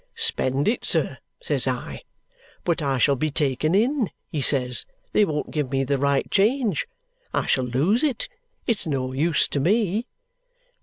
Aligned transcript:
'Spend 0.15 0.67
it, 0.67 0.83
sir,' 0.83 1.19
says 1.43 1.67
I. 1.67 2.01
'But 2.63 2.81
I 2.81 2.97
shall 2.97 3.15
be 3.15 3.29
taken 3.29 3.75
in,' 3.75 4.09
he 4.31 4.41
says, 4.41 4.87
'they 5.13 5.25
won't 5.25 5.51
give 5.51 5.69
me 5.71 5.83
the 5.83 5.99
right 5.99 6.27
change, 6.31 6.87
I 7.35 7.45
shall 7.45 7.65
lose 7.65 8.01
it, 8.01 8.27
it's 8.65 8.87
no 8.87 9.11
use 9.11 9.47
to 9.49 9.59
me.' 9.59 10.07